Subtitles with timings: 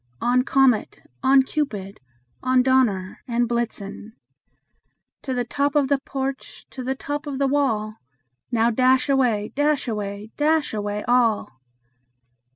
[0.19, 0.41] On!
[0.41, 1.43] Comet, on!
[1.43, 1.99] Cupid,
[2.41, 2.63] on!
[2.63, 4.13] Dunder and Blitzen
[5.21, 7.97] To the top of the porch, to the top of the wall!
[8.51, 11.61] Now, dash away, dash away, dash away all!"